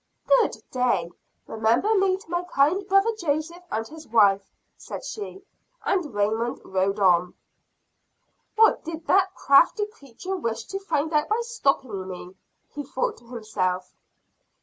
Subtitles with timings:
[0.25, 1.11] "Good day;
[1.45, 5.45] remember me to my kind brother Joseph and his wife," said she,
[5.85, 7.35] and Raymond rode on.
[8.55, 12.33] "What did that crafty creature wish to find out by stopping me?"
[12.73, 13.93] he thought to himself.